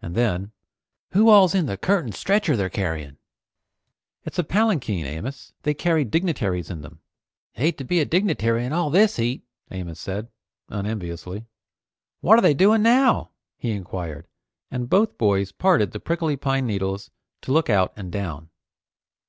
[0.00, 0.52] And then,
[1.10, 3.16] "Who all's in the curtained stretcher they're carrying?"
[4.24, 5.54] "It's a palanquin, Amos.
[5.64, 7.00] They carry dignitaries in them."
[7.54, 9.42] "Hate to be a dignitary in all this heat,"
[9.72, 10.28] Amos said,
[10.68, 11.46] unenviously.
[12.20, 14.28] "What are they doing now?" he enquired,
[14.70, 17.10] and both boys parted the prickly pine needles
[17.40, 18.50] to look out and down.